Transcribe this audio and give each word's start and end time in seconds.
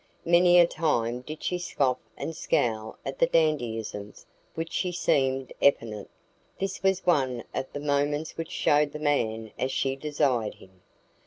Many 0.25 0.57
a 0.57 0.65
time 0.65 1.19
did 1.21 1.43
she 1.43 1.59
scoff 1.59 1.99
and 2.17 2.35
scowl 2.35 2.97
at 3.05 3.19
the 3.19 3.27
dandyisms 3.27 4.25
which 4.55 4.71
she 4.73 4.91
deemed 4.91 5.53
effeminate; 5.61 6.09
this 6.57 6.81
was 6.81 7.05
one 7.05 7.43
of 7.53 7.71
the 7.71 7.79
moments 7.81 8.35
which 8.35 8.49
showed 8.49 8.93
the 8.93 8.97
man 8.97 9.51
as 9.59 9.71
she 9.71 9.95
desired 9.95 10.55
him. 10.55 10.81